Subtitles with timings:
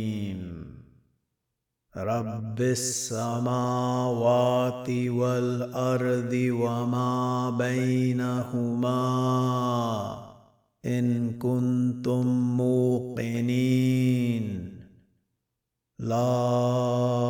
[1.97, 8.99] رب السماوات والأرض وما بينهما.
[10.85, 14.69] إن كنتم موقنين.
[15.99, 17.28] لا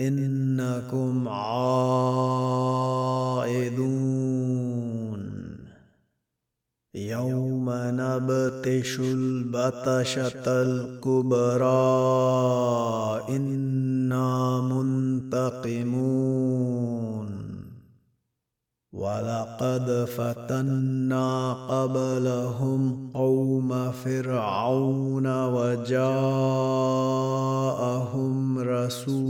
[0.00, 1.90] إنكم عائدون.
[6.94, 11.66] يوم نبطش البطشة الكبرى.
[13.28, 16.20] إنا منتقمون.
[18.92, 26.18] ولقد فتنا قبلهم قوم فرعون وجاءهم
[28.58, 29.29] رسول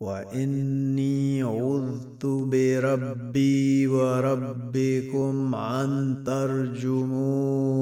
[0.00, 7.80] وإني عذت بربي وربكم أن ترجمون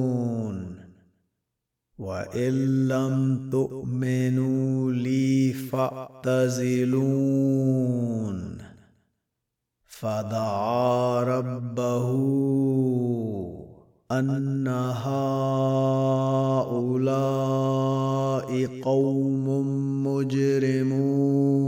[1.98, 6.88] وإن لم تؤمنوا لي فاعتزلون
[9.86, 12.08] فدعا ربه
[14.10, 15.28] أن هؤلاء
[18.82, 19.46] قوم
[20.06, 21.67] مجرمون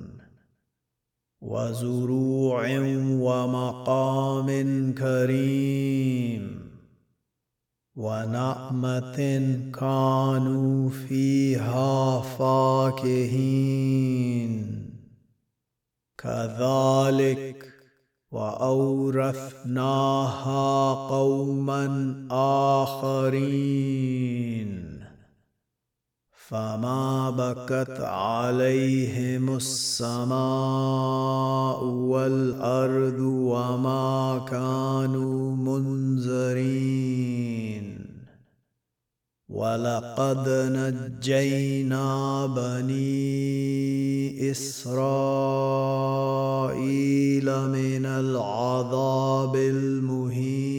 [1.41, 2.79] وزروع
[3.19, 4.47] ومقام
[4.93, 6.61] كريم
[7.95, 9.19] ونعمة
[9.79, 13.71] كانوا فيها فاكهين.
[16.17, 17.73] كذلك
[18.31, 19.47] وأورثناها
[21.09, 22.15] قوما
[22.81, 24.20] آخرين.
[26.51, 30.33] فما بكت عليهم السماء
[31.83, 36.81] والارض وما كانوا منذرين
[39.49, 43.31] ولقد نجينا بني
[44.51, 45.05] اسرائيل
[47.45, 50.71] من العذاب المهين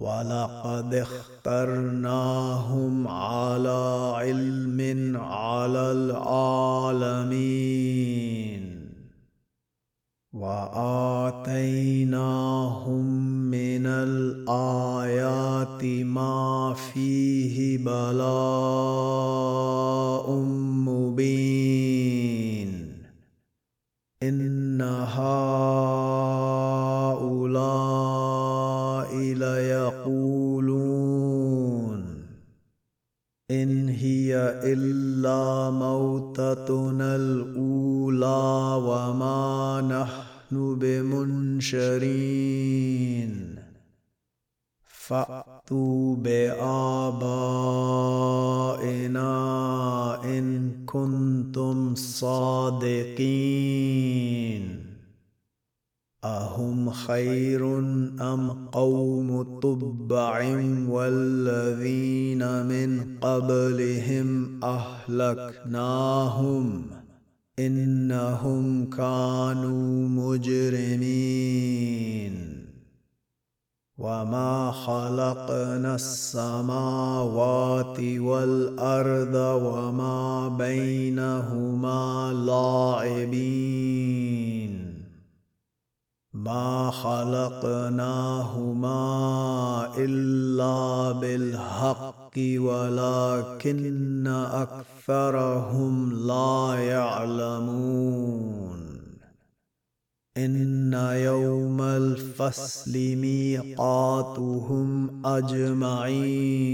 [0.00, 7.22] ولقد اخترناهم على علم على العالمين.
[10.32, 11.44] وآتيناهم
[13.50, 19.51] من الآيات ما فيه بلاء.
[39.80, 43.58] نحن بمنشرين.
[44.82, 47.04] فأتوا بآبائنا
[50.24, 53.22] إن كنتم صادقين.
[56.24, 57.78] أهم خير
[58.20, 67.01] أم قوم تبع والذين من قبلهم أهلكناهم؟
[67.58, 71.72] إنهم كانوا مجرمين.
[73.98, 79.34] وما خلقنا السماوات والارض
[79.64, 84.12] وما بينهما لاعبين.
[86.32, 87.84] ما خلقناهما
[89.98, 92.21] الا بالحق.
[92.38, 98.80] ولكن أكثرهم لا يعلمون.
[100.36, 106.72] إن يوم الفصل ميقاتهم أجمعين.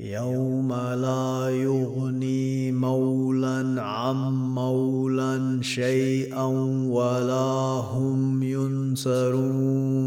[0.00, 4.16] يوم لا يغني مولا عن
[4.54, 6.46] مولا شيئا
[6.90, 10.00] ولا هم ينصرون.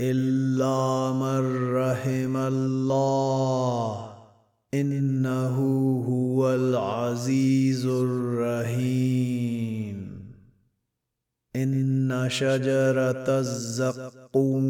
[0.00, 4.14] إلا من رحم الله
[4.74, 5.56] إنه
[6.08, 9.28] هو العزيز الرحيم.
[11.56, 14.68] إن شجرة الزقوم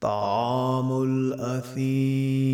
[0.00, 2.44] طعام الأثيم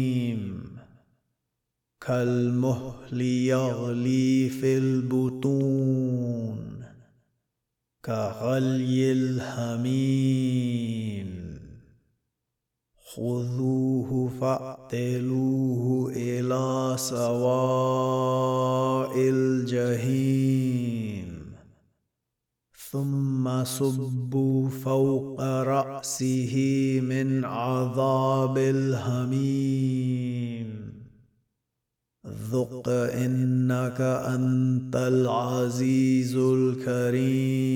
[2.01, 6.80] كالمهل يغلي في البطون.
[8.05, 10.41] كغلي الحميم
[13.15, 18.33] خذوه فاعتلوه إلى سواء
[19.17, 20.81] الجحيم.
[22.91, 26.55] ثم صبوا فوق رأسه
[27.03, 30.40] من عذاب الهميم.
[32.53, 37.71] ذق إنك أنت العزيز الكريم.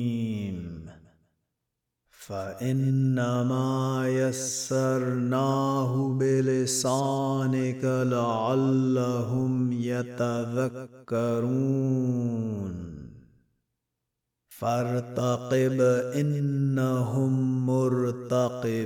[2.26, 11.12] فإنما يسرناه بلسانك لعلهم يتذكرون.
[14.48, 15.80] فارتقب
[16.14, 18.82] إنهم مرتقبون.